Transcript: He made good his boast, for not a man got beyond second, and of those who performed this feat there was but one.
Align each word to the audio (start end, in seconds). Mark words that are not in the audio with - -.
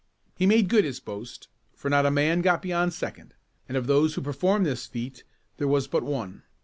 He 0.35 0.47
made 0.47 0.67
good 0.67 0.83
his 0.83 0.99
boast, 0.99 1.47
for 1.75 1.87
not 1.87 2.07
a 2.07 2.09
man 2.09 2.41
got 2.41 2.63
beyond 2.63 2.91
second, 2.95 3.35
and 3.69 3.77
of 3.77 3.85
those 3.85 4.15
who 4.15 4.21
performed 4.21 4.65
this 4.65 4.87
feat 4.87 5.23
there 5.57 5.67
was 5.67 5.85
but 5.87 6.01
one. 6.01 6.41